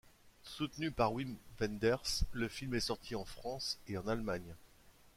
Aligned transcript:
Soutenu 0.41 0.89
par 0.89 1.13
Wim 1.13 1.35
Wenders, 1.59 2.23
le 2.31 2.47
film 2.47 2.73
est 2.73 2.79
sorti 2.79 3.13
en 3.13 3.23
France 3.23 3.77
et 3.87 3.99
en 3.99 4.07
Allemagne. 4.07 4.55